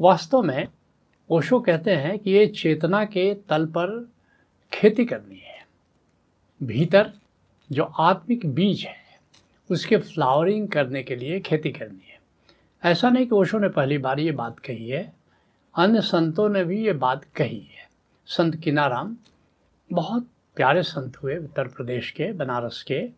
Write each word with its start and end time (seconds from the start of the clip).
वास्तव 0.00 0.42
में 0.42 0.68
ओशो 1.30 1.60
कहते 1.60 1.90
हैं 1.90 2.18
कि 2.18 2.30
ये 2.30 2.46
चेतना 2.46 3.04
के 3.04 3.34
तल 3.34 3.66
पर 3.66 4.10
खेती 4.72 5.04
करनी 5.04 5.38
है। 5.38 5.66
भीतर 6.62 7.12
जो 7.72 7.84
आत्मिक 7.84 8.46
बीज 8.46 8.84
है, 8.84 9.20
उसके 9.70 9.96
फ्लावरिंग 9.96 10.68
करने 10.68 11.02
के 11.02 11.16
लिए 11.16 11.40
खेती 11.40 11.70
करनी 11.70 12.08
है। 12.08 12.20
ऐसा 12.84 13.10
नहीं 13.10 13.26
कि 13.26 13.34
ओशो 13.34 13.58
ने 13.58 13.68
पहली 13.68 13.98
बार 13.98 14.20
ये 14.20 14.32
बात 14.32 14.58
कही 14.58 14.88
है। 14.88 15.12
अन्य 15.76 16.00
संतों 16.00 16.48
ने 16.48 16.64
भी 16.64 16.86
ये 16.86 16.92
बात 16.92 17.24
कही 17.24 17.60
है। 17.60 17.90
संत 18.26 18.56
किनाराम, 18.56 19.16
बहुत 19.92 20.26
प्यारे 20.56 20.82
संत 20.82 21.16
हुए 21.16 21.36
उत्तर 21.36 21.68
प्रदेश 21.68 22.10
के, 22.10 22.32
बनारस 22.32 22.82
के। 22.82 23.08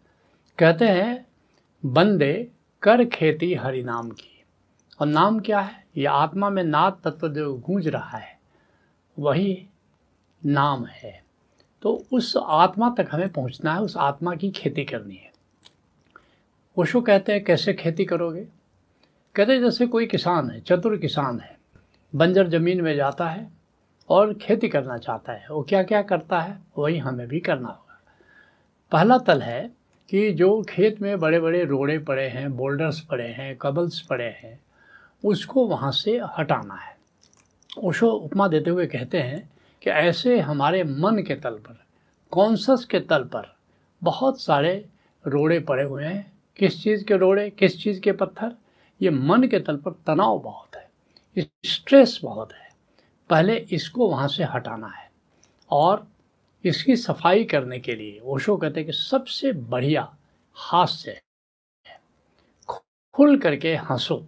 कहते 0.58 0.88
हैं, 0.88 1.26
बंदे 1.84 2.48
कर 2.82 3.04
खेती 3.04 3.54
हरिनाम 3.54 4.10
की। 4.10 4.31
और 5.02 5.08
नाम 5.08 5.40
क्या 5.40 5.60
है? 5.60 5.86
ये 5.96 6.06
आत्मा 6.06 6.50
में 6.50 6.64
नाद 6.64 7.00
तत्व 7.04 7.28
जो 7.28 7.54
गूंज 7.54 7.88
रहा 7.88 8.18
है। 8.18 8.38
वही 9.18 9.66
नाम 10.46 10.86
है। 10.86 11.24
तो 11.82 12.04
उस 12.12 12.36
आत्मा 12.36 12.94
तक 12.98 13.08
हमें 13.10 13.28
पहुँचना 13.28 13.74
है, 13.74 13.80
उस 13.80 13.96
आत्मा 13.96 14.34
की 14.34 14.50
खेती 14.50 14.84
करनी 14.84 15.14
है। 15.14 15.32
ओशो 16.76 17.00
कहते 17.00 17.32
हैं, 17.32 17.44
कैसे 17.44 17.74
खेती 17.74 18.04
करोगे? 18.04 18.48
कहते 19.34 19.60
जैसे 19.60 19.86
कोई 19.86 20.06
किसान 20.06 20.50
है, 20.50 20.60
चतुर 20.60 20.96
किसान 20.96 21.40
है, 21.40 21.58
बंजर 22.14 22.48
ज़मीन 22.48 22.80
में 22.80 22.96
जाता 22.96 23.28
है 23.28 23.50
और 24.08 24.34
खेती 24.34 24.68
करना 24.68 24.98
चाहता 24.98 25.32
है। 25.32 25.46
वो 25.50 25.62
क्या 25.62 25.82
क्या 25.82 26.02
करता 26.02 26.40
है? 26.40 26.58
वही 26.78 26.98
हमें 26.98 27.28
भी 27.28 27.40
करना 27.40 27.68
होगा। 27.68 28.00
पहला 28.92 29.18
तल 29.18 29.42
है 29.42 29.70
कि 30.10 30.32
जो 30.32 30.62
खेत 30.62 31.02
में 31.02 31.20
बड़े 31.20 31.40
बड़े 31.40 31.64
रोड़े 31.64 31.98
पड़े 31.98 32.28
हैं, 32.28 32.56
बोल्डर्स 32.56 33.00
पड़े 33.00 33.28
हैं, 33.28 33.56
कबल्स 33.56 34.00
पड़े 34.00 34.28
हैं 34.28 34.60
उसको 35.24 35.66
वहाँ 35.66 35.92
से 35.92 36.20
हटाना 36.38 36.74
है। 36.74 36.96
ओशो 37.78 38.10
उपमा 38.10 38.48
देते 38.48 38.70
हुए 38.70 38.86
कहते 38.86 39.20
हैं 39.20 39.50
कि 39.82 39.90
ऐसे 39.90 40.38
हमारे 40.40 40.82
मन 40.84 41.22
के 41.22 41.34
तल 41.34 41.54
पर, 41.58 41.78
कॉन्सस 42.32 42.84
के 42.90 43.00
तल 43.00 43.24
पर 43.24 43.54
बहुत 44.02 44.40
सारे 44.40 44.74
रोड़े 45.24 45.58
पड़े 45.60 45.84
हुए 45.84 46.04
हैं। 46.04 46.32
किस 46.56 46.82
चीज़ 46.82 47.04
के 47.04 47.16
रोड़े, 47.16 47.48
किस 47.50 47.82
चीज़ 47.82 48.00
के 48.00 48.12
पत्थर? 48.12 48.56
ये 49.00 49.10
मन 49.10 49.42
के 49.42 49.60
तल 49.60 49.76
पर 49.76 49.92
तनाव 50.06 50.38
बहुत 50.38 50.76
है, 50.76 51.46
स्ट्रेस 51.66 52.18
बहुत 52.22 52.52
है। 52.52 52.70
पहले 53.30 53.56
इसको 53.56 54.08
वहाँ 54.08 54.28
से 54.28 54.44
हटाना 54.44 54.88
है 54.88 55.10
और 55.70 56.06
इसकी 56.64 56.96
सफ़ाई 56.96 57.44
करने 57.44 57.78
के 57.80 57.94
लिए 57.94 58.20
ओशो 58.24 58.56
कहते 58.56 58.80
हैं 58.80 58.86
कि 58.86 58.92
सबसे 58.92 59.52
बढ़िया 59.52 60.14
हास्य 60.56 61.10
है। 61.10 62.00
खुल 63.14 63.38
करके 63.38 63.74
हंसो। 63.76 64.26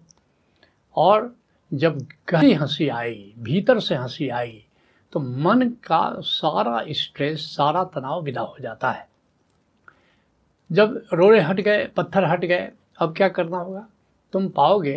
और 0.97 1.35
जब 1.73 1.99
गहरी 2.29 2.53
हँसी 2.53 2.89
आएगी 2.89 3.35
भीतर 3.39 3.81
से 3.81 3.95
हँसी 3.95 4.29
आएगी 4.29 4.65
तो 5.13 5.21
मन 5.21 5.69
का 5.85 6.15
सारा 6.21 6.85
स्ट्रेस 6.91 7.41
सारा 7.47 7.85
तनाव 7.85 8.23
विदा 8.23 8.41
हो 8.41 8.57
जाता 8.61 8.91
है। 8.91 9.09
जब 10.71 11.03
रोड़े 11.13 11.41
हट 11.41 11.61
गए, 11.61 11.85
पत्थर 11.87 12.25
हट 12.25 12.45
गए, 12.45 12.71
अब 12.99 13.15
क्या 13.17 13.29
करना 13.29 13.59
होगा? 13.59 13.87
तुम 14.33 14.49
पाओगे 14.49 14.95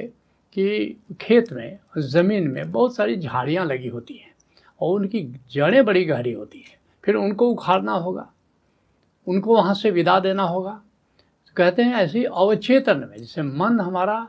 कि 0.55 0.97
खेत 1.21 1.51
में, 1.53 1.79
ज़मीन 1.97 2.47
में 2.47 2.71
बहुत 2.71 2.95
सारी 2.95 3.17
झाड़ियाँ 3.17 3.65
लगी 3.65 3.87
होती 3.87 4.13
हैं 4.13 4.33
और 4.81 4.95
उनकी 4.95 5.21
जड़ें 5.51 5.83
बड़ी 5.85 6.03
गहरी 6.05 6.33
होती 6.33 6.59
हैं। 6.59 6.77
फिर 7.03 7.15
उनको 7.15 7.49
उखाड़ना 7.49 7.91
होगा, 7.91 8.29
उनको 9.27 9.55
वहाँ 9.55 9.73
से 9.73 9.91
विदा 9.91 10.19
देना 10.19 10.43
होगा। 10.43 10.81
कहते 11.55 11.83
हैं 11.83 11.95
ऐसी 11.95 12.23
अवचेतन 12.23 13.07
में 13.11 13.17
जैसे 13.17 13.41
मन 13.41 13.79
हमारा 13.79 14.19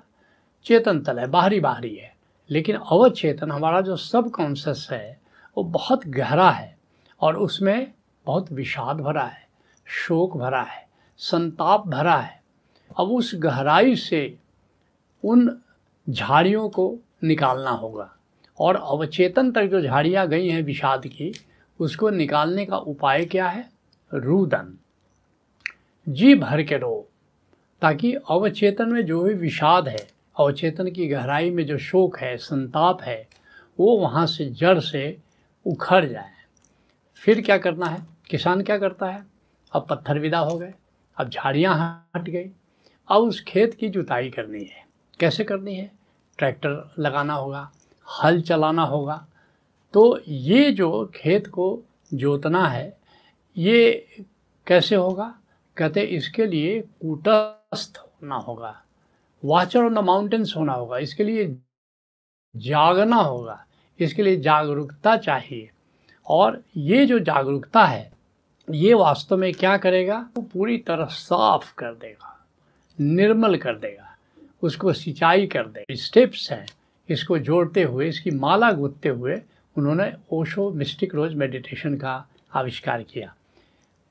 चेतन 0.65 1.01
तल 1.01 1.19
है, 1.19 1.27
बाहरी 1.27 1.61
बाहरी 1.61 1.97
है। 1.97 2.17
लेकिन 2.51 2.77
अवचेतन 2.77 3.51
हमारा 3.51 3.81
जो 3.81 3.97
सब 3.97 4.31
कॉन्शस 4.31 4.89
है, 4.91 5.21
वो 5.57 5.65
बहुत 5.65 6.07
गहरा 6.07 6.51
है 6.51 6.79
और 7.21 7.37
उसमें 7.37 7.93
बहुत 8.27 8.53
विषाद 8.53 8.97
भरा 8.97 9.25
है, 9.25 9.49
शोक 9.87 10.37
भरा 10.37 10.63
है, 10.63 10.89
संताप 11.19 11.89
भरा 11.89 12.17
है। 12.17 12.43
अब 12.99 13.09
उस 13.09 13.33
गहराई 13.35 13.97
से 13.97 14.39
उन 15.25 15.59
झाड़ियों 16.11 16.69
को 16.69 16.97
निकालना 17.25 17.71
होगा 17.71 18.15
और 18.61 18.77
अवचेतन 18.77 19.53
तक 19.53 19.63
जो 19.63 19.83
झाड़ियाँ 19.83 20.29
गई 20.29 20.49
हैं 20.49 20.63
विषाद 20.63 21.07
की, 21.07 21.33
उसको 21.81 22.11
निकालने 22.11 22.67
का 22.67 22.77
उपाय 22.77 23.25
क्या 23.25 23.49
है? 23.49 23.71
रुदन। 24.15 24.79
जी 26.09 26.35
भर 26.35 26.63
के 26.63 26.79
रो 26.79 27.09
ताकि 27.83 28.15
अवचेतन 28.15 28.89
में 28.89 29.07
जो 29.07 29.23
भी 29.23 29.35
विषाद 29.35 29.89
है 29.89 30.18
अवचेतन 30.39 30.91
की 30.91 31.07
गहराई 31.09 31.51
में 31.51 31.67
जो 31.67 31.79
शोक 31.79 32.19
है, 32.19 32.37
संताप 32.37 33.03
है, 33.03 33.29
वो 33.81 33.97
वहाँ 33.97 34.27
से 34.27 34.45
जड़ 34.47 34.79
से 34.79 35.17
उखड़ 35.67 36.05
जाए। 36.05 36.33
फिर 37.17 37.41
क्या 37.41 37.59
करना 37.59 37.87
है? 37.87 38.07
किसान 38.31 38.63
क्या 38.63 38.79
करता 38.79 39.07
है? 39.07 39.27
अब 39.73 39.87
पत्थर 39.91 40.19
विदा 40.19 40.39
हो 40.39 40.59
गए, 40.59 40.75
अब 41.17 41.29
झाड़ियाँ 41.29 42.09
हट 42.17 42.23
गई, 42.23 42.51
अब 43.09 43.23
उस 43.23 43.41
खेत 43.41 43.75
की 43.75 43.89
जुताई 43.89 44.31
करनी 44.31 44.65
है। 44.65 44.87
कैसे 45.21 45.45
करनी 45.45 45.75
है? 45.75 45.91
ट्रैक्टर 46.39 46.91
लगाना 46.99 47.35
होगा, 47.35 47.71
हल 48.07 48.41
चलाना 48.41 48.83
होगा। 48.83 49.27
तो 49.95 50.21
ये 50.29 50.71
जो 50.73 51.13
खेत 51.15 51.47
को 51.47 51.83
जोतना 52.15 52.67
है, 52.69 52.99
ये 53.57 54.07
कैसे 54.67 54.97
होगा? 54.97 55.35
कहते 55.77 56.01
इसके 56.01 56.47
लिए 56.47 56.81
कूटस्थ 56.81 57.99
होना 57.99 58.37
होगा। 58.37 58.83
वाचर 59.45 59.85
ऑन 59.85 59.95
द 59.95 59.99
माउंटेन्स 59.99 60.57
होना 60.57 60.73
होगा। 60.73 60.99
इसके 60.99 61.25
लिए 61.25 61.57
जागना 62.57 63.17
होगा। 63.17 63.65
इसके 64.01 64.23
लिए 64.23 64.37
जागरूकता 64.37 65.17
चाहिए। 65.17 65.71
और 66.27 66.63
ये 66.77 67.07
जो 67.07 67.19
जागरूकता 67.19 67.85
है, 67.85 68.11
ये 68.71 68.95
वास्तव 68.95 69.37
में 69.37 69.53
क्या 69.53 69.77
करेगा? 69.77 70.19
वो 70.37 70.43
पूरी 70.43 70.79
तरह 70.79 71.05
साफ़ 71.05 71.75
कर 71.75 71.95
देगा, 71.95 72.47
निर्मल 73.01 73.57
कर 73.57 73.75
देगा। 73.75 74.17
उसको 74.63 74.93
सिंचाई 74.93 75.47
कर 75.47 75.67
दे 75.67 75.85
स्टेप्स 75.97 76.51
हैं, 76.53 76.67
इसको 77.09 77.39
जोड़ते 77.39 77.83
हुए, 77.83 78.09
इसकी 78.09 78.31
माला 78.31 78.71
गूंथते 78.73 79.09
हुए 79.09 79.41
उन्होंने 79.77 80.13
ओशो 80.33 80.71
मिस्टिक 80.71 81.15
रोज 81.15 81.35
मेडिटेशन 81.35 81.97
का 81.97 82.27
आविष्कार 82.55 83.03
किया। 83.03 83.35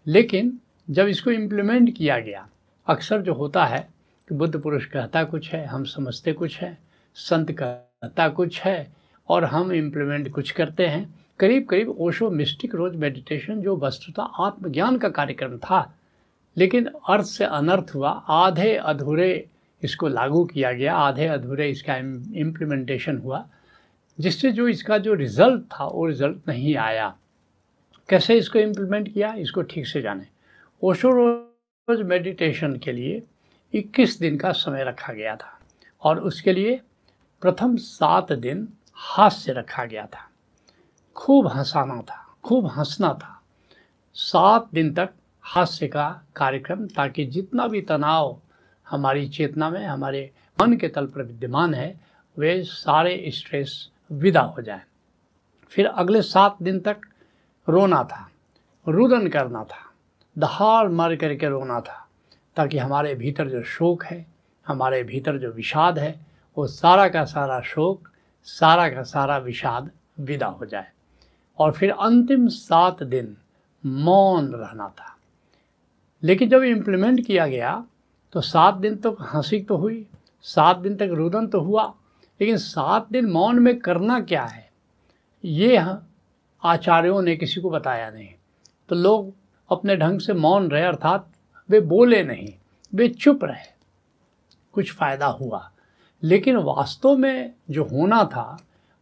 लेकिन 0.08 0.60
जब 0.90 1.08
इसको 1.08 1.32
इम्प्लीमेंट 1.32 1.96
किया 1.98 2.20
गया, 2.20 2.48
अक्सर 2.88 3.22
जो 3.22 3.34
होता 3.34 3.66
है 3.66 3.88
कि 4.30 4.36
बुद्ध 4.36 4.62
पुरुष 4.62 4.86
कहता 4.86 5.24
कुछ 5.24 5.54
है, 5.54 5.66
हम 5.66 5.84
समझते 5.84 6.34
कुछ 6.34 6.60
है, 6.60 6.78
संत 7.16 7.52
कहता 7.52 8.30
कुछ 8.30 8.62
है, 8.62 8.94
और 9.30 9.46
हम 9.46 9.72
इम्प्लीमेंट 9.72 10.32
कुछ 10.32 10.52
करते 10.52 10.88
हैं। 10.88 11.20
करीब 11.40 11.66
करीब 11.66 11.90
ओशो 11.90 12.30
मिस्टिक 12.30 12.76
रोज 12.76 12.96
मेडिटेशन 12.96 13.62
जो 13.62 13.78
वस्तुता 13.78 14.24
आत्मज्ञान 14.24 14.98
का 14.98 15.10
कार्यक्रम 15.10 15.58
था। 15.58 15.94
लेकिन 16.58 16.86
अर्थ 16.86 17.26
से 17.26 17.46
अनर्थ 17.46 17.92
हुआ, 17.96 18.10
आधे 18.10 18.76
अधूरे 18.76 19.48
इसको 19.84 20.08
लागू 20.08 20.46
किया 20.46 20.72
गया, 20.72 20.96
आधे 20.96 21.26
अधूरे 21.26 21.70
इसका 21.70 21.96
इम्प्लीमेंटेशन 21.96 23.18
हुआ, 23.18 23.50
जिससे 24.20 24.52
जो 24.52 24.68
इसका 24.68 24.98
जो 24.98 25.14
रिज़ल्ट 25.14 25.62
था, 25.62 25.86
वो 25.86 26.06
रिज़ल्ट 26.06 26.38
नहीं 26.48 26.76
आया। 26.76 27.18
कैसे 28.10 28.38
इसको 28.38 28.60
इम्प्लीमेंट 28.60 29.14
किया, 29.14 29.34
इसको 29.34 29.62
ठीक 29.62 29.88
से 29.88 30.02
जाने। 30.02 30.28
ओशो 30.84 31.12
रोज 31.12 32.02
मेडिटेशन 32.02 32.78
के 32.78 32.92
लिए 32.92 33.24
21 33.74 34.20
दिन 34.20 34.38
का 34.38 34.52
समय 34.52 34.84
रखा 34.84 35.14
गया 35.14 35.36
था 35.36 35.60
और 36.02 36.20
उसके 36.20 36.54
लिए 36.54 36.82
प्रथम 37.42 37.76
सात 37.76 38.34
दिन 38.34 38.74
हास्य 38.94 39.54
रखा 39.54 39.86
गया 39.86 40.06
था। 40.06 40.30
खूब 41.16 41.48
हंसाना 41.48 42.02
था, 42.02 42.36
खूब 42.44 42.68
हंसना 42.68 43.14
था। 43.14 43.42
सात 44.14 44.70
दिन 44.74 44.94
तक 44.94 45.10
हास्य 45.42 45.88
का 45.88 46.22
कार्यक्रम 46.36 46.88
ताकि 46.88 47.26
जितना 47.26 47.68
भी 47.68 47.82
तनाव 47.82 48.42
हमारी 48.90 49.30
चेतना 49.30 49.70
में, 49.70 49.86
हमारे 49.86 50.32
मन 50.62 50.78
के 50.78 50.88
तल 50.88 51.06
पर 51.06 51.24
विद्यमान 51.24 51.74
है, 51.74 52.00
वे 52.38 52.64
सारे 52.64 53.32
स्ट्रेस 53.34 53.90
विदा 54.12 54.42
हो 54.42 54.62
जाए। 54.62 54.82
फिर 55.70 55.86
अगले 55.86 56.22
सात 56.22 56.58
दिन 56.62 56.80
तक 56.80 56.98
रोना 57.70 58.04
था, 58.04 58.30
रुदन 58.88 59.28
करना 59.28 59.64
था, 59.64 59.92
दहाड़ 60.38 60.88
मर 60.88 61.16
करके 61.16 61.50
रोना 61.50 61.82
था। 61.82 62.07
ताकि 62.58 62.78
हमारे 62.78 63.16
भीतर 63.16 63.50
जो 63.50 63.64
शोक 63.64 64.04
है, 64.06 64.26
हमारे 64.68 65.04
भीतर 65.04 65.38
जो 65.38 65.52
विषाद 65.52 66.00
है, 66.00 66.20
वो 66.58 66.68
सारा 66.68 67.08
का 67.10 67.24
सारा 67.26 67.62
शोक, 67.62 68.10
सारा 68.44 68.90
का 68.90 69.04
सारा 69.04 69.38
विषाद 69.38 69.90
विदा 70.20 70.48
हो 70.48 70.66
जाए। 70.66 70.88
और 71.60 71.72
फिर 71.72 71.92
अंतिम 71.92 72.48
सात 72.48 73.04
दिन 73.04 73.38
मौन 73.86 74.48
रहना 74.48 74.88
था। 74.90 75.18
लेकिन 76.24 76.50
जब 76.50 76.64
इम्प्लीमेंट 76.64 77.26
किया 77.26 77.48
गया 77.48 77.86
तो 78.34 78.42
सात 78.42 78.74
दिन 78.74 78.96
तक 78.96 79.02
तो 79.02 79.18
हँसी 79.22 79.62
तो 79.62 79.78
हुई, 79.78 80.08
सात 80.42 80.78
दिन 80.78 80.96
तक 80.96 81.10
रुदन 81.12 81.48
तो 81.48 81.60
हुआ, 81.62 81.94
लेकिन 82.42 82.58
सात 82.58 83.08
दिन 83.12 83.26
मौन 83.26 83.60
में 83.60 83.80
करना 83.80 84.20
क्या 84.22 84.44
है? 84.44 84.70
ये 85.46 85.86
आचार्यों 86.64 87.22
ने 87.22 87.36
किसी 87.36 87.62
को 87.62 87.70
बताया 87.70 88.10
नहीं। 88.10 88.30
तो 88.90 88.96
लोग 88.96 89.34
अपने 89.72 89.98
ढंग 89.98 90.20
से 90.20 90.34
मौन 90.34 90.70
रहे, 90.70 90.84
अर्थात 90.84 91.30
वे 91.70 91.80
बोले 91.80 92.24
नहीं, 92.24 92.54
वे 92.96 93.10
चुप 93.10 93.44
रहे। 93.44 93.66
कुछ 94.74 94.94
फ़ायदा 94.94 95.26
हुआ, 95.26 95.72
लेकिन 96.24 96.56
वास्तव 96.56 97.18
में 97.18 97.54
जो 97.70 97.84
होना 97.84 98.24
था, 98.24 98.58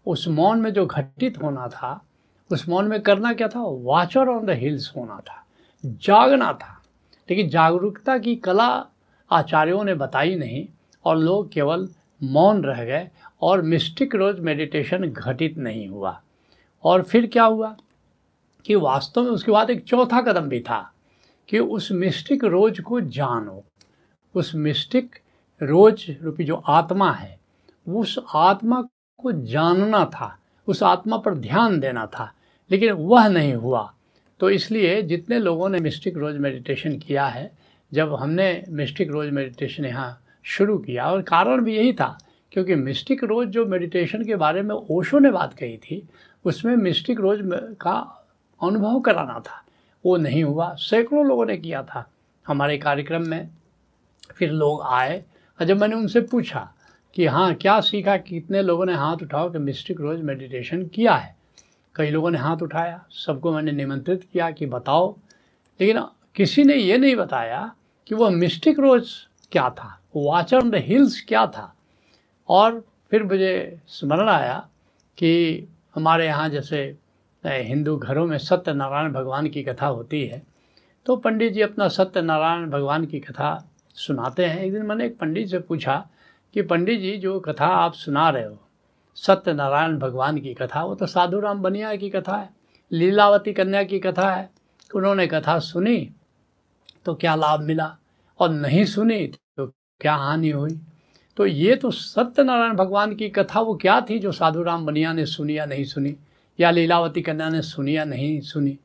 उस 0.05 0.27
मौन 0.27 0.61
में 0.61 0.73
जो 0.73 0.85
घटित 0.85 1.41
होना 1.43 1.67
था, 1.67 2.05
उस 2.51 2.69
मौन 2.69 2.87
में 2.87 3.01
करना 3.01 3.33
क्या 3.33 3.47
था? 3.47 3.63
वाचर 3.63 4.27
ऑन 4.27 4.45
द 4.45 4.49
हिल्स 4.49 4.93
होना 4.97 5.19
था, 5.19 5.45
जागना 5.85 6.53
था। 6.53 6.81
लेकिन 7.29 7.49
जागरूकता 7.49 8.17
की 8.17 8.35
कला 8.35 8.85
आचार्यों 9.31 9.83
ने 9.83 9.93
बताई 9.93 10.35
नहीं 10.35 10.67
और 11.05 11.17
लोग 11.17 11.51
केवल 11.51 11.89
मौन 12.23 12.63
रह 12.63 12.83
गए 12.85 13.09
और 13.41 13.61
मिस्टिक 13.61 14.15
रोज 14.15 14.39
मेडिटेशन 14.39 15.05
घटित 15.05 15.57
नहीं 15.57 15.87
हुआ। 15.87 16.21
और 16.83 17.01
फिर 17.01 17.27
क्या 17.27 17.43
हुआ 17.43 17.75
कि 18.65 18.75
वास्तव 18.75 19.23
में 19.23 19.31
उसके 19.31 19.51
बाद 19.51 19.69
एक 19.69 19.83
चौथा 19.83 20.21
कदम 20.21 20.49
भी 20.49 20.59
था। 20.59 20.91
कि 21.49 21.59
उस 21.59 21.91
मिस्टिक 21.91 22.43
रोज 22.43 22.79
को 22.79 23.01
जानो। 23.01 23.63
उस 24.35 24.55
मिस्टिक 24.55 25.15
रोज 25.63 26.17
रूपी 26.23 26.43
जो 26.43 26.55
आत्मा 26.55 27.11
है, 27.11 27.39
उस 27.87 28.19
आत्मा 28.35 28.81
को 29.17 29.31
जानना 29.31 30.05
था, 30.05 30.39
उस 30.67 30.83
आत्मा 30.83 31.17
पर 31.17 31.33
ध्यान 31.33 31.79
देना 31.79 32.05
था, 32.05 32.33
लेकिन 32.71 32.91
वह 32.91 33.27
नहीं 33.27 33.53
हुआ। 33.53 33.93
तो 34.39 34.49
इसलिए 34.49 35.01
जितने 35.01 35.39
लोगों 35.39 35.69
ने 35.69 35.79
मिस्टिक 35.79 36.17
रोज 36.17 36.37
मेडिटेशन 36.37 36.97
किया 36.97 37.25
है, 37.25 37.51
जब 37.93 38.13
हमने 38.13 38.63
मिस्टिक 38.69 39.11
रोज 39.11 39.29
मेडिटेशन 39.29 39.85
यहाँ 39.85 40.21
शुरू 40.43 40.77
किया, 40.77 41.11
और 41.11 41.21
कारण 41.21 41.61
भी 41.61 41.75
यही 41.75 41.93
था, 41.93 42.17
क्योंकि 42.51 42.75
मिस्टिक 42.75 43.23
रोज 43.23 43.47
जो 43.47 43.65
मेडिटेशन 43.65 44.23
के 44.23 44.35
बारे 44.35 44.61
में 44.61 44.75
ओशो 44.75 45.19
ने 45.19 45.31
बात 45.31 45.53
कही 45.53 45.77
थी, 45.77 46.07
उसमें 46.45 46.75
मिस्टिक 46.75 47.19
रोज 47.19 47.39
का 47.81 48.25
अनुभव 48.61 48.99
कराना 48.99 49.39
था। 49.39 49.64
वो 50.05 50.17
नहीं 50.17 50.43
हुआ। 50.43 50.75
सैकड़ों 50.75 51.25
लोगों 51.25 51.45
ने 51.45 51.57
किया 51.57 51.83
था 51.83 52.09
हमारे 52.47 52.77
कार्यक्रम 52.77 53.27
में। 53.27 53.49
फिर 54.35 54.51
लोग 54.51 54.81
आए 54.81 55.23
और 55.59 55.65
जब 55.65 55.81
मैंने 55.81 55.95
उनसे 55.95 56.21
पूछा 56.21 56.73
कि 57.15 57.25
हाँ 57.25 57.53
क्या 57.53 57.79
सीखा 57.81 58.17
कितने 58.17 58.61
लोगों 58.61 58.85
ने 58.85 58.93
हाथ 58.93 59.17
उठाओ 59.23 59.49
कि 59.49 59.57
मिस्टिक 59.57 60.01
रोज 60.01 60.21
मेडिटेशन 60.21 60.85
किया 60.85 61.15
है? 61.15 61.35
कई 61.95 62.09
लोगों 62.09 62.31
ने 62.31 62.37
हाथ 62.37 62.57
उठाया, 62.57 63.05
सबको 63.11 63.51
मैंने 63.51 63.71
निमंत्रित 63.71 64.27
किया 64.33 64.51
कि 64.51 64.65
बताओ। 64.65 65.17
लेकिन 65.81 66.01
किसी 66.35 66.63
ने 66.63 66.75
ये 66.75 66.97
नहीं 66.97 67.15
बताया 67.15 67.75
कि 68.07 68.15
वह 68.15 68.29
मिस्टिक 68.29 68.79
रोज 68.79 69.09
क्या 69.51 69.69
था 69.69 70.01
वाचर 70.15 70.57
ऑन 70.57 70.69
द 70.69 70.75
हिल्स 70.75 71.25
क्या 71.27 71.47
था। 71.47 71.75
और 72.49 72.85
फिर 73.09 73.23
मुझे 73.23 73.81
स्मरण 73.87 74.29
आया 74.29 74.67
कि 75.17 75.63
हमारे 75.95 76.25
यहाँ 76.25 76.49
जैसे 76.49 76.97
हिंदू 77.49 77.97
घरों 77.97 78.25
में 78.27 78.37
सत्यनारायण 78.37 79.13
भगवान 79.13 79.47
की 79.47 79.63
कथा 79.63 79.87
होती 79.87 80.25
है। 80.25 80.41
तो 81.05 81.15
पंडित 81.15 81.53
जी 81.53 81.61
अपना 81.61 81.87
सत्यनारायण 81.87 82.69
भगवान 82.69 83.05
की 83.05 83.19
कथा 83.19 83.71
सुनाते 83.95 84.45
हैं। 84.45 84.59
एक 84.59 84.73
दिन 84.73 84.85
मैंने 84.85 85.05
एक 85.05 85.17
पंडित 85.17 85.49
से 85.49 85.59
पूछा 85.59 86.07
कि 86.53 86.61
पंडित 86.61 86.99
जी, 86.99 87.17
जो 87.17 87.39
कथा 87.39 87.67
आप 87.67 87.93
सुना 87.93 88.29
रहे 88.29 88.43
हो, 88.43 88.57
सत्यनारायण 89.15 89.97
भगवान 89.99 90.37
की 90.37 90.53
कथा, 90.53 90.83
वो 90.83 90.95
तो 90.95 91.05
साधु 91.05 91.39
राम 91.39 91.61
बनिया 91.61 91.95
की 91.95 92.09
कथा 92.09 92.37
है, 92.37 92.49
लीलावती 92.91 93.53
कन्या 93.53 93.83
की 93.83 93.99
कथा 93.99 94.31
है, 94.31 94.49
उन्होंने 94.95 95.27
कथा 95.27 95.59
सुनी 95.59 96.09
तो 97.05 97.15
क्या 97.15 97.35
लाभ 97.35 97.59
मिला? 97.59 97.97
और 98.39 98.49
नहीं 98.49 98.85
सुनी 98.85 99.27
तो 99.27 99.67
क्या 100.01 100.13
हानि 100.15 100.49
हुई? 100.49 100.79
तो 101.37 101.45
ये 101.45 101.75
तो 101.75 101.91
सत्यनारायण 101.91 102.73
भगवान 102.73 103.15
की 103.15 103.29
कथा 103.29 103.59
वो 103.59 103.75
क्या 103.75 104.01
थी, 104.01 104.19
जो 104.19 104.31
साधु 104.31 104.63
राम 104.63 104.85
बनिया 104.85 105.13
ने 105.13 105.25
सुनी 105.25 105.57
या 105.57 105.65
नहीं 105.65 105.83
सुनी? 105.83 106.15
या 106.59 106.71
लीलावती 106.71 107.21
कन्या 107.21 107.49
ने 107.49 107.61
सुनी 107.61 107.95
या 107.97 108.03
नहीं 108.05 108.39
सुनी। 108.41 108.77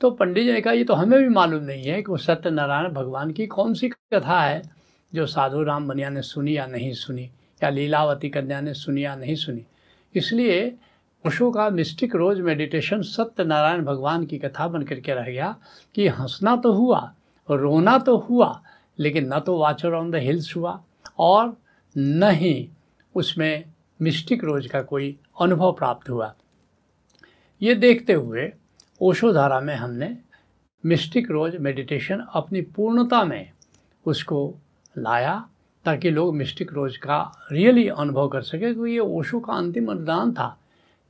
तो 0.00 0.10
पंडित 0.10 0.44
जी 0.44 0.52
ने 0.52 0.60
कहा, 0.60 0.72
ये 0.72 0.84
तो 0.84 0.94
हमें 0.94 1.18
भी 1.20 1.28
मालूम 1.28 1.64
नहीं 1.64 1.84
है 1.84 2.02
कि 2.02 2.10
वो 2.10 2.16
सत्यनारायण 2.16 2.92
भगवान 2.92 3.30
की 3.30 3.46
कौन 3.46 3.74
सी 3.74 3.88
कथा 3.88 4.40
है 4.40 4.62
जो 5.12 5.26
साधु 5.26 5.62
राम 5.62 5.88
बनिया 5.88 6.08
ने 6.10 6.22
सुनी 6.22 6.56
या 6.56 6.66
नहीं 6.66 6.92
सुनी, 6.92 7.30
या 7.62 7.68
लीलावती 7.70 8.28
कन्या 8.28 8.60
ने 8.60 8.74
सुनी 8.74 9.04
या 9.04 9.14
नहीं 9.16 9.34
सुनी। 9.34 9.64
इसलिए 10.14 10.74
ओशो 11.24 11.50
का 11.50 11.68
मिस्टिक 11.70 12.14
रोज 12.16 12.40
मेडिटेशन 12.40 13.02
सत्यनारायण 13.02 13.84
भगवान 13.84 14.24
की 14.26 14.38
कथा 14.38 14.68
बन 14.68 14.82
करके 14.82 15.14
रह 15.14 15.24
गया 15.24 15.54
कि 15.94 16.08
हंसना 16.08 16.56
तो 16.56 16.72
हुआ, 16.72 17.00
रोना 17.48 17.98
तो 17.98 18.16
हुआ, 18.18 18.62
लेकिन 18.98 19.32
न 19.34 19.38
तो 19.40 19.58
वाचर 19.58 19.92
ऑन 19.92 20.10
द 20.10 20.16
हिल्स 20.16 20.54
हुआ 20.56 20.80
और 21.18 21.56
न 21.96 22.30
ही 22.30 22.68
उसमें 23.14 23.64
मिस्टिक 24.00 24.44
रोज 24.44 24.66
का 24.66 24.82
कोई 24.82 25.16
अनुभव 25.40 25.72
प्राप्त 25.72 26.10
हुआ। 26.10 26.34
ये 27.62 27.74
देखते 27.74 28.12
हुए 28.12 28.50
ओशो 29.00 29.32
धारा 29.32 29.60
में 29.60 29.74
हमने 29.74 30.16
मिस्टिक 30.84 31.30
रोज 31.30 31.56
मेडिटेशन 31.56 32.24
अपनी 32.34 32.60
पूर्णता 32.76 33.22
में 33.24 33.50
उसको 34.06 34.54
लाया 34.98 35.34
ताकि 35.84 36.10
लोग 36.10 36.34
मिस्टिक 36.36 36.72
रोज 36.72 36.96
का 36.96 37.20
रियली 37.52 37.86
अनुभव 37.88 38.28
कर 38.28 38.42
सके, 38.42 38.72
क्योंकि 38.72 38.92
ये 38.92 38.98
ओशो 38.98 39.40
का 39.40 39.52
अंतिम 39.52 39.90
अनुदान 39.90 40.32
था। 40.32 40.56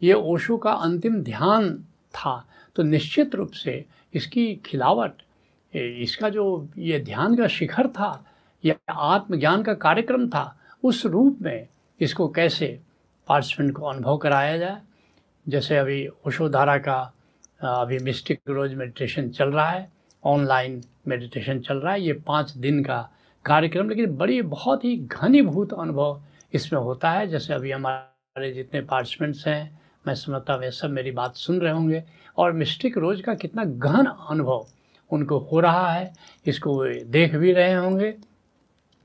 ये 0.02 0.12
ओशो 0.12 0.56
का 0.56 0.72
अंतिम 0.72 1.16
ध्यान 1.22 1.72
था। 2.14 2.44
तो 2.76 2.82
निश्चित 2.82 3.34
रूप 3.34 3.50
से 3.54 3.84
इसकी 4.14 4.54
खिलावट, 4.66 5.12
इसका 5.72 6.28
जो 6.28 6.68
ये 6.78 7.00
ध्यान 7.00 7.36
का 7.36 7.46
शिखर 7.48 7.88
था, 7.88 8.24
या 8.64 8.74
आत्मज्ञान 8.92 9.62
का 9.62 9.74
कार्यक्रम 9.74 10.28
था, 10.28 10.56
उस 10.84 11.04
रूप 11.06 11.38
में 11.42 11.66
इसको 12.00 12.28
कैसे 12.28 12.78
पार्टिसिपेंट 13.28 13.76
को 13.76 13.86
अनुभव 13.86 14.16
कराया 14.18 14.56
जाए 14.58 14.80
जैसे 15.46 15.76
अभी 15.76 16.06
ओशोधारा 16.26 16.76
का 16.78 17.00
अभी 17.62 17.98
मिस्टिक 17.98 18.40
रोज 18.48 18.74
मेडिटेशन 18.74 19.28
चल 19.30 19.48
रहा 19.48 19.68
है 19.70 19.90
ऑनलाइन 20.24 20.80
मेडिटेशन 21.08 21.60
चल 21.60 21.76
रहा 21.76 21.92
है, 21.92 22.00
ये 22.02 22.12
पाँच 22.12 22.50
दिन 22.50 22.82
का 22.84 23.08
कार्यक्रम, 23.44 23.88
लेकिन 23.88 24.16
बड़ी, 24.16 24.40
बहुत 24.42 24.84
ही 24.84 24.96
घनीभूत 24.96 25.72
अनुभव 25.72 26.22
इसमें 26.54 26.80
होता 26.80 27.10
है। 27.10 27.26
जैसे 27.26 27.54
अभी 27.54 27.70
हमारे 27.70 28.52
जितने 28.52 28.80
पार्टिसिपेंट्स 28.80 29.46
हैं, 29.46 29.80
मैं 30.06 30.14
समझता 30.14 30.54
वे 30.56 30.70
सब 30.70 30.90
मेरी 30.90 31.10
बात 31.10 31.36
सुन 31.36 31.60
रहे 31.60 31.72
होंगे, 31.72 32.02
और 32.38 32.52
मिस्टिक 32.52 32.98
रोज 32.98 33.20
का 33.20 33.34
कितना 33.34 33.64
गहन 33.64 34.06
अनुभव 34.06 34.66
उनको 35.10 35.38
हो 35.40 35.60
रहा 35.60 35.90
है, 35.92 36.12
इसको 36.46 36.80
वे 36.80 36.94
देख 37.06 37.34
भी 37.34 37.52
रहे 37.52 37.74
होंगे। 37.74 38.14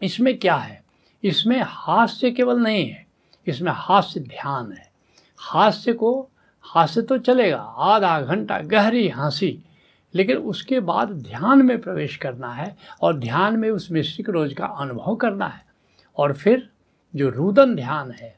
इसमें 0.02 0.38
क्या 0.40 0.56
है? 0.56 0.82
इसमें 1.24 1.62
हास्य 1.62 2.32
केवल 2.32 2.60
नहीं 2.60 2.90
है, 2.90 3.06
इसमें 3.48 3.72
हास्य 3.76 4.20
ध्यान 4.20 4.72
है। 4.72 4.87
हास्य 5.38 5.94
को, 5.94 6.30
हास्य 6.62 7.02
तो 7.02 7.18
चलेगा, 7.18 7.58
आधा 7.58 8.22
घंटा 8.22 8.60
गहरी 8.60 9.10
हँसी, 9.10 9.64
लेकिन 10.16 10.38
उसके 10.38 10.80
बाद 10.80 11.10
ध्यान 11.10 11.62
में 11.62 11.82
प्रवेश 11.82 12.16
करना 12.16 12.54
है 12.54 12.78
और 13.02 13.18
ध्यान 13.18 13.58
में 13.58 13.70
उस 13.70 13.92
मिस्टिक 13.92 14.30
रोज 14.30 14.54
का 14.54 14.66
अनुभव 14.66 15.16
करना 15.16 15.48
है। 15.48 15.66
और 16.18 16.34
फिर 16.34 16.70
जो 17.16 17.30
रुदन 17.30 17.76
ध्यान 17.76 18.12
है, 18.12 18.38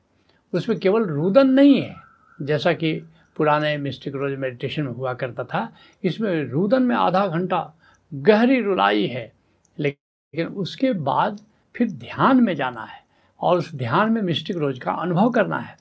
उसमें 0.53 0.79
केवल 0.79 1.05
रुदन 1.05 1.49
नहीं 1.49 1.81
है, 1.81 1.95
जैसा 2.41 2.73
कि 2.73 2.93
पुराने 3.37 3.77
मिस्टिक 3.77 4.15
रोज 4.15 4.37
मेडिटेशन 4.39 4.83
में 4.83 4.91
हुआ 4.91 5.13
करता 5.13 5.43
था, 5.43 5.73
इसमें 6.03 6.43
रुदन 6.43 6.83
में 6.83 6.95
आधा 6.95 7.27
घंटा 7.27 7.73
गहरी 8.13 8.61
रुलाई 8.61 9.07
है, 9.07 9.33
लेकिन 9.79 10.47
उसके 10.47 10.93
बाद 10.93 11.39
फिर 11.75 11.91
ध्यान 11.91 12.43
में 12.43 12.55
जाना 12.55 12.81
है 12.81 13.03
और 13.39 13.57
उस 13.57 13.75
ध्यान 13.75 14.11
में 14.11 14.21
मिस्टिक 14.21 14.57
रोज 14.57 14.79
का 14.79 14.91
अनुभव 14.91 15.29
करना 15.29 15.57
है। 15.57 15.77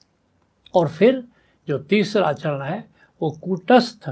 और 0.75 0.89
फिर 0.89 1.25
जो 1.69 1.79
तीसरा 1.79 2.33
चरण 2.33 2.63
है, 2.63 2.85
वो 3.23 3.31
कूटस्थ 3.31 4.09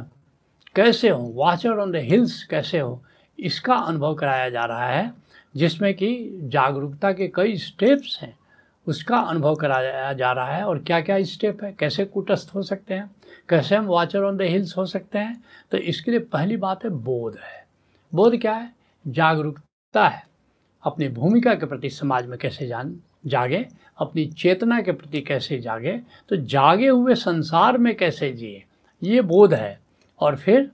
कैसे 0.75 1.09
हो, 1.09 1.33
वाचर 1.35 1.79
ऑन 1.79 1.93
द 1.93 1.97
हिल्स 1.97 2.43
कैसे 2.45 2.79
हो, 2.79 3.03
इसका 3.39 3.75
अनुभव 3.75 4.15
कराया 4.15 4.49
जा 4.51 4.65
रहा 4.65 4.89
है, 4.89 5.13
जिसमें 5.57 5.95
कि 5.95 6.39
जागरूकता 6.43 7.13
के 7.13 7.29
कई 7.35 7.57
स्टेप्स 7.57 8.19
हैं, 8.23 8.37
उसका 8.87 9.19
अनुभव 9.19 9.55
कराया 9.55 10.13
जा 10.13 10.33
रहा 10.33 10.47
है, 10.47 10.65
और 10.65 10.79
क्या 10.79 11.01
क्या 11.01 11.23
स्टेप 11.23 11.63
है, 11.65 11.73
कैसे 11.73 12.05
कुटस्थ 12.05 12.55
हो 12.55 12.63
सकते 12.63 12.95
हैं, 12.95 13.11
कैसे 13.49 13.77
हम 13.77 13.87
वाचर 13.87 14.23
ऑन 14.23 14.37
द 14.37 14.43
हिल्स 14.43 14.77
हो 14.77 14.87
सकते 14.87 15.19
हैं 15.19 15.43
तो 15.73 15.79
इसके 15.79 16.11
लिए 16.11 16.21
पहली 16.21 16.57
बात 16.57 16.85
है 16.85 16.91
बोध 16.91 17.37
है। 17.37 17.65
बोध 18.13 18.41
क्या 18.41 18.55
है? 18.55 18.73
जागरूकता 19.07 20.07
है। 20.09 20.23
अपनी 20.85 21.09
भूमिका 21.09 21.55
के 21.55 21.67
प्रति 21.67 21.91
समाज 21.91 22.27
में 22.27 22.39
कैसे 22.39 22.67
जान 22.67 22.95
जागे, 23.27 23.67
अपनी 23.99 24.25
चेतना 24.29 24.81
के 24.81 24.93
प्रति 24.93 25.21
कैसे 25.21 25.59
जागे 25.59 25.93
तो 26.29 26.37
जागे 26.37 26.89
हुए 26.89 27.15
संसार 27.15 27.79
में 27.79 27.95
कैसे 27.97 28.31
जिए, 28.33 28.63
ये 29.03 29.21
बोध 29.23 29.55
है। 29.55 29.79
और 30.21 30.37
फिर, 30.37 30.71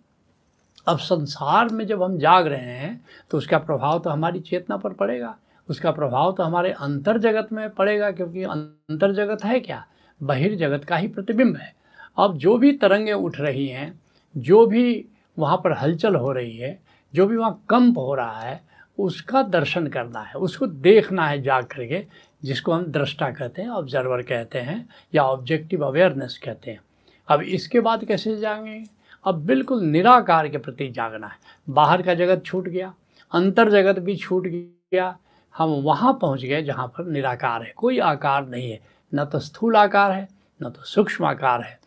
अब 0.86 0.98
संसार 0.98 1.68
में 1.68 1.86
जब 1.86 2.02
हम 2.02 2.18
जाग 2.18 2.46
रहे 2.46 2.76
हैं 2.76 3.04
तो 3.30 3.38
उसका 3.38 3.58
प्रभाव 3.58 3.98
तो 3.98 4.10
हमारी 4.10 4.40
चेतना 4.40 4.76
पर 4.76 4.92
पड़ेगा। 4.92 5.36
उसका 5.68 5.90
प्रभाव 5.90 6.32
तो 6.32 6.42
हमारे 6.42 6.70
अंतर 6.72 7.18
जगत 7.18 7.48
में 7.52 7.68
पड़ेगा, 7.70 8.10
क्योंकि 8.10 8.42
अंतर 8.42 9.12
जगत 9.14 9.44
है 9.44 9.60
क्या? 9.60 9.84
बहिर्जगत 10.20 10.84
का 10.84 10.96
ही 10.96 11.08
प्रतिबिंब 11.08 11.56
है। 11.56 11.72
अब 12.18 12.36
जो 12.38 12.56
भी 12.58 12.72
तरंगें 12.72 13.12
उठ 13.12 13.38
रही 13.40 13.66
हैं, 13.66 14.00
जो 14.34 14.66
भी 14.66 15.04
वहाँ 15.36 15.56
पर 15.56 15.72
हलचल 15.72 16.14
हो 16.14 16.32
रही 16.32 16.56
है, 16.56 16.78
जो 17.14 17.26
भी 17.26 17.36
वहाँ 17.36 17.64
कंप 17.70 17.98
हो 17.98 18.14
रहा 18.14 18.40
है, 18.40 18.60
उसका 18.98 19.42
दर्शन 19.42 19.86
करना 19.86 20.20
है, 20.20 20.34
उसको 20.34 20.66
देखना 20.66 21.26
है 21.26 21.40
जाग 21.42 21.64
करके 21.66 22.04
जिसको 22.44 22.72
हम 22.72 22.84
दृष्टा 22.84 23.30
कहते 23.30 23.62
हैं 23.62 23.68
ऑब्जर्वर 23.68 24.22
कहते 24.22 24.58
हैं, 24.58 24.88
या 25.14 25.24
ऑब्जेक्टिव 25.24 25.86
अवेयरनेस 25.86 26.40
कहते 26.44 26.70
हैं। 26.70 26.80
अब 27.28 27.40
इसके 27.42 27.80
बाद 27.80 28.04
कैसे 28.04 28.36
जाएँगे 28.36 28.84
अब 29.24 29.34
बिल्कुल 29.34 29.82
निराकार 29.82 30.48
के 30.48 30.58
प्रति 30.58 30.88
जागना 30.90 31.26
है। 31.26 31.36
बाहर 31.68 32.02
का 32.02 32.14
जगत 32.14 32.44
छूट 32.44 32.68
गया, 32.68 32.94
अंतर 33.32 33.70
जगत 33.70 33.98
भी 33.98 34.16
छूट 34.16 34.46
गया, 34.46 35.18
हम 35.56 35.68
वहाँ 35.68 36.18
पहुँच 36.22 36.42
गए 36.42 36.62
जहाँ 36.62 36.86
पर 36.86 37.06
निराकार 37.06 37.62
है। 37.62 37.72
कोई 37.76 37.98
आकार 37.98 38.46
नहीं 38.46 38.70
है। 38.70 38.80
न 39.14 39.24
तो 39.24 39.38
स्थूल 39.38 39.76
आकार 39.76 40.12
है, 40.12 40.28
न 40.62 40.70
तो 40.70 40.82
सूक्ष्म 40.82 41.24
आकार 41.24 41.60
है। 41.60 41.80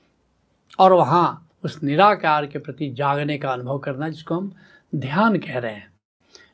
और 0.79 0.93
वहाँ 0.93 1.49
उस 1.63 1.83
निराकार 1.83 2.45
के 2.45 2.59
प्रति 2.59 2.91
जागने 2.91 3.37
का 3.37 3.53
अनुभव 3.53 3.79
करना 3.79 4.09
जिसको 4.09 4.35
हम 4.35 4.55
ध्यान 4.95 5.37
कह 5.37 5.59
रहे 5.59 5.73
हैं। 5.73 5.93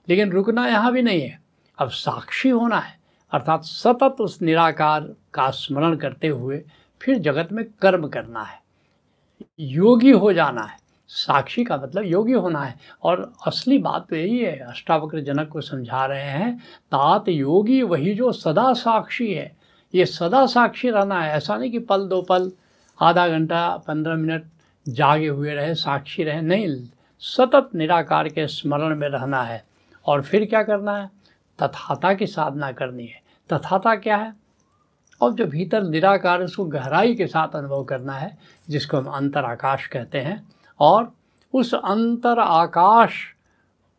लेकिन 0.10 0.31
रुकना 0.31 0.67
यहाँ 0.67 0.91
भी 0.91 1.01
नहीं 1.01 1.22
है। 1.22 1.41
अब 1.77 1.89
साक्षी 1.89 2.50
होना 2.50 2.79
है। 2.79 3.00
अर्थात 3.31 3.63
सतत 3.63 4.15
उस 4.19 4.41
निराकार 4.41 5.01
का 5.33 5.50
स्मरण 5.50 5.95
करते 5.95 6.27
हुए 6.27 6.63
फिर 7.01 7.17
जगत 7.17 7.50
में 7.51 7.65
कर्म 7.81 8.07
करना 8.07 8.43
है। 8.43 8.61
योगी 9.59 10.11
हो 10.11 10.33
जाना 10.33 10.61
है। 10.61 10.77
साक्षी 11.07 11.63
का 11.63 11.77
मतलब 11.77 12.03
योगी 12.03 12.33
होना 12.33 12.61
है। 12.61 12.75
और 13.03 13.33
असली 13.47 13.77
बात 13.77 14.07
तो 14.09 14.15
यही 14.15 14.39
है 14.39 14.59
अष्टावक्र 14.59 15.19
जनक 15.19 15.47
को 15.47 15.61
समझा 15.61 16.05
रहे 16.05 16.23
हैं, 16.23 16.57
तात 16.85 17.29
योगी 17.29 17.81
वही 17.81 18.13
जो 18.13 18.31
सदा 18.31 18.73
साक्षी 18.73 19.33
है। 19.33 19.57
ये 19.95 20.05
सदा 20.05 20.45
साक्षी 20.45 20.89
रहना 20.89 21.21
है। 21.21 21.31
ऐसा 21.31 21.57
नहीं 21.57 21.71
कि 21.71 21.79
पल 21.79 22.07
दो 22.07 22.21
पल, 22.21 22.51
आधा 23.01 23.27
घंटा, 23.27 23.77
पंद्रह 23.77 24.15
मिनट 24.15 24.43
जागे 24.89 25.27
हुए 25.27 25.53
रहे, 25.53 25.75
साक्षी 25.75 26.23
रहे। 26.23 26.41
नहीं, 26.41 26.88
सतत 27.19 27.69
निराकार 27.75 28.29
के 28.29 28.47
स्मरण 28.47 28.95
में 28.95 29.09
रहना 29.09 29.43
है। 29.43 29.65
और 30.05 30.21
फिर 30.21 30.45
क्या 30.45 30.63
करना 30.63 30.97
है? 30.97 31.20
तथाता 31.63 32.13
की 32.13 32.27
साधना 32.27 32.71
करनी 32.71 33.05
है। 33.05 33.21
तथाता 33.49 33.95
क्या 33.95 34.17
है? 34.17 34.33
और 35.21 35.33
जो 35.33 35.45
भीतर 35.45 35.83
निराकार 35.83 36.41
उसको 36.41 36.65
गहराई 36.65 37.15
के 37.15 37.27
साथ 37.27 37.55
अनुभव 37.55 37.83
करना 37.83 38.13
है, 38.13 38.37
जिसको 38.69 38.97
हम 38.97 39.05
अंतर 39.05 39.43
आकाश 39.43 39.87
कहते 39.87 40.17
हैं। 40.17 40.49
और 40.79 41.13
उस 41.53 41.75
अंतर 41.75 42.39
आकाश 42.39 43.11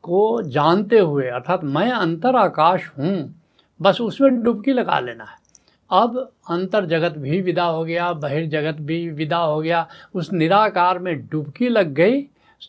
को 0.02 0.42
जानते 0.42 0.98
हुए, 0.98 1.28
अर्थात 1.28 1.64
मैं 1.64 1.92
अंतर 1.92 2.36
आकाश 2.36 2.92
हूँ, 2.98 3.42
बस 3.82 4.00
उसमें 4.00 4.42
डुबकी 4.42 4.72
लगा 4.72 5.00
लेना 5.00 5.24
है। 5.24 5.42
अब 5.90 6.32
अंतर 6.50 6.86
जगत 6.86 7.18
भी 7.18 7.40
विदा 7.40 7.64
हो 7.64 7.84
गया 7.84 8.12
बहिर्जगत 8.12 8.80
भी 8.80 9.10
विदा 9.10 9.38
हो 9.38 9.60
गया। 9.60 9.88
उस 10.14 10.32
निराकार 10.32 10.98
में 10.98 11.26
डुबकी 11.26 11.68
लग 11.68 11.86
गई, 11.86 12.22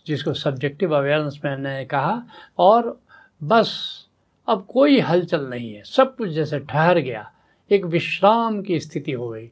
जिसको 0.07 0.33
सब्जेक्टिव 0.33 0.97
अवेयरनेस 0.97 1.41
मैंने 1.45 1.85
कहा। 1.85 2.23
और 2.59 2.99
बस 3.43 4.02
अब 4.47 4.65
कोई 4.69 4.99
हलचल 4.99 5.47
नहीं 5.47 5.73
है। 5.73 5.83
सब 5.83 6.15
कुछ 6.15 6.29
जैसे 6.29 6.59
ठहर 6.59 6.99
गया। 6.99 7.31
एक 7.71 7.85
विश्राम 7.85 8.61
की 8.61 8.79
स्थिति 8.79 9.11
हो 9.11 9.29
गई। 9.29 9.51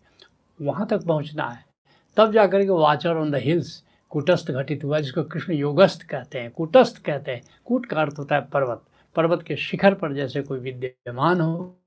वहाँ 0.62 0.88
तक 0.88 1.06
पहुँचना 1.06 1.50
है। 1.50 1.66
तब 2.18 2.32
जाकर 2.32 2.62
के 2.62 2.70
वाचर 2.70 3.16
ऑन 3.16 3.32
द 3.32 3.36
हिल्स 3.36 3.84
कुटस्थ 4.10 4.52
घटित 4.52 4.84
हुआ, 4.84 5.00
जिसको 5.00 5.24
कृष्ण 5.24 5.54
योगस्थ 5.54 6.02
कहते 6.02 6.40
हैं। 6.40 6.52
कुटस्थ 6.52 7.06
कहते 7.06 7.32
हैं। 7.32 7.42
कूट 7.66 7.86
का 7.86 8.02
अर्थ 8.02 8.16
होता 8.20 8.36
है 8.36 8.42
पर्वत। 8.42 8.82
पर्वत 9.16 9.42
के 9.42 9.56
शिखर 9.56 9.94
पर 9.94 10.14
जैसे 10.14 10.42
कोई 10.42 10.60
विद्यमान 10.60 11.42
हो 11.42 11.78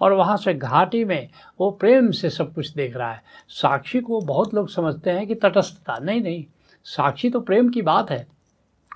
और 0.00 0.12
वहाँ 0.12 0.36
से 0.36 0.54
घाटी 0.54 1.04
में 1.04 1.28
वो 1.60 1.70
प्रेम 1.70 2.10
से 2.10 2.30
सब 2.30 2.54
कुछ 2.54 2.74
देख 2.74 2.96
रहा 2.96 3.12
है। 3.12 3.22
साक्षी 3.48 4.00
को 4.00 4.20
बहुत 4.20 4.54
लोग 4.54 4.68
समझते 4.68 5.10
हैं 5.10 5.26
कि 5.26 5.34
तटस्थता। 5.34 5.98
नहीं 5.98 6.20
नहीं। 6.20 6.44
साक्षी 6.84 7.30
तो 7.30 7.40
प्रेम 7.40 7.68
की 7.68 7.82
बात 7.82 8.10
है। 8.10 8.39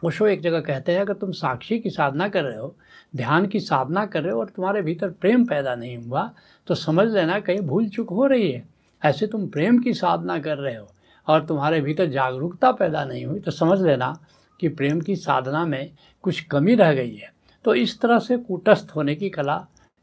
ओशो 0.04 0.26
एक 0.26 0.40
जगह 0.40 0.60
कहते 0.60 0.92
हैं, 0.92 1.00
अगर 1.00 1.14
तुम 1.14 1.32
साक्षी 1.32 1.78
की 1.78 1.90
साधना 1.90 2.28
कर 2.28 2.44
रहे 2.44 2.58
हो, 2.58 2.74
ध्यान 3.16 3.46
की 3.46 3.60
साधना 3.60 4.04
कर 4.06 4.22
रहे 4.22 4.32
हो 4.32 4.40
और 4.40 4.46
तुम्हारे 4.46 4.82
भीतर 4.82 5.10
प्रेम 5.10 5.44
पैदा 5.44 5.74
नहीं 5.74 5.96
हुआ 5.98 6.30
तो 6.66 6.74
समझ 6.74 7.08
लेना 7.08 7.38
कहीं 7.40 7.60
भूल 7.60 7.88
चूक 7.88 8.10
हो 8.10 8.26
रही 8.26 8.50
है। 8.50 8.62
ऐसे 9.02 9.26
तुम 9.26 9.46
प्रेम 9.48 9.78
की 9.78 9.92
साधना 9.94 10.38
कर 10.38 10.58
रहे 10.58 10.74
हो 10.76 10.88
और 11.26 11.44
तुम्हारे 11.46 11.80
भीतर 11.80 12.06
जागरूकता 12.06 12.72
पैदा 12.72 13.04
नहीं 13.04 13.24
हुई 13.24 13.40
तो 13.40 13.50
समझ 13.50 13.80
लेना 13.80 14.16
कि 14.60 14.68
प्रेम 14.70 15.00
की 15.00 15.16
साधना 15.16 15.64
में 15.66 15.90
कुछ 16.24 16.40
कमी 16.42 16.74
रह 16.74 16.92
गई 16.92 17.14
है। 17.14 17.32
तो 17.64 17.74
इस 17.74 18.00
तरह 18.00 18.18
से 18.18 18.36
कूटस्थ 18.38 18.92
होने 18.96 19.14
की 19.14 19.30
कला 19.30 19.56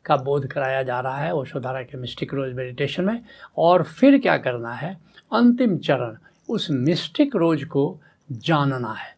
का 0.06 0.16
बोध 0.18 0.48
कराया 0.48 0.84
जा 0.84 1.00
रहा 1.00 1.18
है 1.18 1.34
ओशोधारा 1.34 1.82
के 1.84 1.98
मिस्टिक 1.98 2.34
रोज 2.34 2.54
मेडिटेशन 2.54 3.04
में। 3.04 3.24
और 3.58 3.84
फिर 3.84 4.18
क्या 4.18 4.38
करना 4.38 4.74
है? 4.74 4.98
अंतिम 5.34 5.78
चरण, 5.78 6.16
उस 6.50 6.68
मिस्टिक 6.72 7.36
रोज 7.36 7.64
को 7.64 8.00
जानना 8.30 8.94
है। 8.94 9.16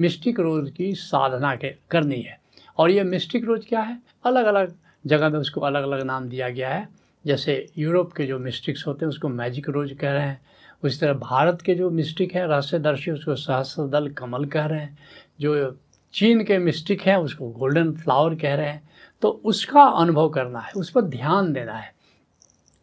मिस्टिक 0.00 0.40
रोज 0.40 0.70
की 0.70 0.94
साधना 0.94 1.56
के, 1.56 1.74
करनी 1.90 2.20
है। 2.20 2.40
और 2.78 2.90
ये 2.90 3.04
मिस्टिक 3.04 3.44
रोज 3.44 3.66
क्या 3.68 3.80
है? 3.80 4.02
अलग 4.24 4.44
अलग 4.44 4.74
जगह 5.06 5.28
में 5.28 5.38
उसको 5.38 5.60
अलग 5.60 5.82
अलग 5.82 6.02
नाम 6.02 6.28
दिया 6.28 6.48
गया 6.48 6.70
है। 6.70 6.88
जैसे 7.26 7.68
यूरोप 7.78 8.12
के 8.12 8.26
जो 8.26 8.38
मिस्टिक्स 8.38 8.86
होते 8.86 9.04
हैं, 9.04 9.08
उसको 9.08 9.28
मैजिक 9.28 9.68
रोज 9.68 9.92
कह 10.00 10.12
रहे 10.12 10.22
हैं। 10.22 10.40
उसी 10.84 10.98
तरह 10.98 11.12
भारत 11.12 11.62
के 11.62 11.74
जो 11.74 11.90
मिस्टिक 11.90 12.34
हैं, 12.34 12.46
रहस्यदर्शी, 12.46 13.10
उसको 13.10 13.34
सहस्र 13.34 13.88
दल 13.88 14.08
कमल 14.08 14.44
कह 14.44 14.64
रहे 14.64 14.80
हैं। 14.80 14.98
जो 15.40 15.76
चीन 16.12 16.44
के 16.44 16.58
मिस्टिक 16.58 17.02
हैं, 17.02 17.16
उसको 17.16 17.48
गोल्डन 17.48 17.92
फ्लावर 17.92 18.34
कह 18.34 18.54
रहे 18.54 18.68
हैं। 18.68 18.90
तो 19.22 19.28
उसका 19.28 19.82
अनुभव 19.82 20.28
करना 20.28 20.58
है, 20.58 20.72
उस 20.76 20.90
पर 20.90 21.00
ध्यान 21.00 21.52
देना 21.52 21.74
है। 21.74 21.94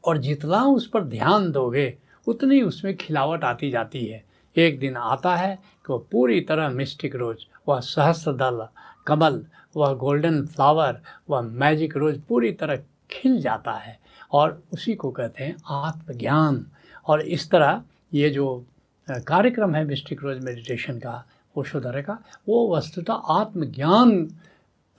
और 0.05 0.17
जितना 0.17 0.63
उस 0.63 0.87
पर 0.87 1.03
ध्यान 1.03 1.51
दोगे, 1.51 1.97
उतनी 2.27 2.61
उसमें 2.61 2.97
खिलावट 2.97 3.43
आती 3.43 3.71
जाती 3.71 4.05
है। 4.05 4.32
एक 4.55 4.79
दिन 4.79 4.97
आता 4.97 5.35
है 5.35 5.55
कि 5.55 5.93
वह 5.93 6.05
पूरी 6.11 6.41
तरह 6.41 6.69
मिस्टिक 6.69 7.15
रोज, 7.15 7.45
वह 7.67 7.79
सहस्र 7.79 8.33
दल 8.33 8.67
कमल, 9.07 9.45
वह 9.75 9.93
गोल्डन 9.93 10.45
फ्लावर 10.45 11.01
वह 11.29 11.41
मैजिक 11.41 11.97
रोज 11.97 12.21
पूरी 12.21 12.51
तरह 12.51 12.75
खिल 13.11 13.41
जाता 13.41 13.71
है 13.71 13.99
और 14.31 14.63
उसी 14.73 14.95
को 14.95 15.11
कहते 15.11 15.43
हैं 15.43 15.55
आत्मज्ञान। 15.67 16.65
और 17.07 17.21
इस 17.21 17.49
तरह 17.51 17.83
ये 18.13 18.29
जो 18.29 18.65
कार्यक्रम 19.07 19.75
है 19.75 19.85
मिस्टिक 19.85 20.23
रोज 20.23 20.43
मेडिटेशन 20.43 20.99
का 20.99 21.23
ओशोधर 21.57 22.01
का, 22.01 22.17
वो 22.47 22.75
वस्तुतः 22.75 23.13
आत्मज्ञान 23.13 24.25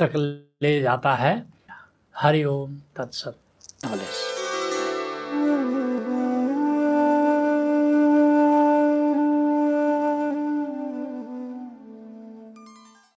तक 0.00 0.12
ले 0.62 0.80
जाता 0.80 1.14
है। 1.14 1.46
हरिओम 2.16 2.76
तत्सत। 2.96 3.36